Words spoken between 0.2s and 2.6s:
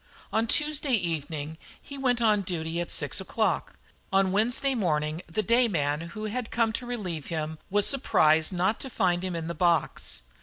On Tuesday evening he went on